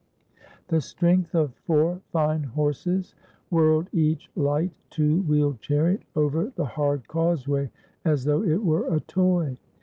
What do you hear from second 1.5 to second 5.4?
four fine horses whirled each light, two